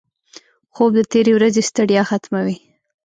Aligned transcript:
خوب 0.75 0.91
د 0.97 0.99
تېرې 1.11 1.31
ورځې 1.35 1.61
ستړیا 1.69 2.01
ختموي 2.09 2.57